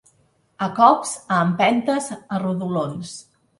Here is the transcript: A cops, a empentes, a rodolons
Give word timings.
A 0.67 0.69
cops, 0.79 1.11
a 1.27 1.43
empentes, 1.49 2.09
a 2.17 2.43
rodolons 2.47 3.15